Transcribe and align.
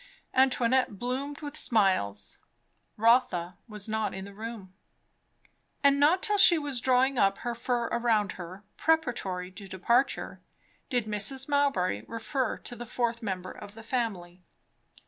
Antoinette 0.33 0.97
bloomed 0.97 1.41
with 1.41 1.55
smiles. 1.55 2.39
Rotha 2.97 3.59
was 3.67 3.87
not 3.87 4.15
in 4.15 4.25
the 4.25 4.33
room. 4.33 4.73
And 5.83 5.99
not 5.99 6.23
till 6.23 6.39
she 6.39 6.57
was 6.57 6.81
drawing 6.81 7.19
up 7.19 7.37
her 7.45 7.53
fur 7.53 7.83
around 7.89 8.31
her, 8.31 8.63
preparatory 8.77 9.51
to 9.51 9.67
departure, 9.67 10.41
did 10.89 11.05
Mrs. 11.05 11.47
Mowbray 11.47 12.05
refer 12.07 12.57
to 12.57 12.75
the 12.75 12.87
fourth 12.87 13.21
member 13.21 13.51
of 13.51 13.75
the 13.75 13.83
family. 13.83 14.41